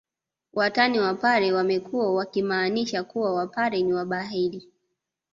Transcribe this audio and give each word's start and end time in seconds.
Watani 0.53 0.99
wa 0.99 1.05
wapare 1.05 1.51
wamekuwa 1.51 2.13
wakimaanisha 2.15 3.03
kuwa 3.03 3.33
wapare 3.35 3.81
ni 3.81 3.93
wabahili 3.93 4.67